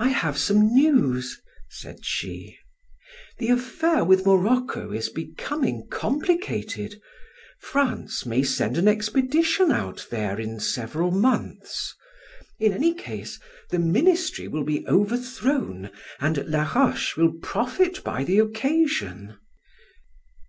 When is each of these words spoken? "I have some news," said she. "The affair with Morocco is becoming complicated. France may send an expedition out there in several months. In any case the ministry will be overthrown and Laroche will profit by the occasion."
"I 0.00 0.08
have 0.08 0.38
some 0.38 0.74
news," 0.74 1.40
said 1.68 2.04
she. 2.04 2.58
"The 3.38 3.50
affair 3.50 4.02
with 4.04 4.26
Morocco 4.26 4.90
is 4.90 5.08
becoming 5.08 5.86
complicated. 5.88 7.00
France 7.60 8.26
may 8.26 8.42
send 8.42 8.76
an 8.76 8.88
expedition 8.88 9.70
out 9.70 10.04
there 10.10 10.40
in 10.40 10.58
several 10.58 11.12
months. 11.12 11.94
In 12.58 12.72
any 12.72 12.92
case 12.92 13.38
the 13.70 13.78
ministry 13.78 14.48
will 14.48 14.64
be 14.64 14.84
overthrown 14.88 15.92
and 16.18 16.38
Laroche 16.38 17.16
will 17.16 17.34
profit 17.40 18.02
by 18.02 18.24
the 18.24 18.40
occasion." 18.40 19.38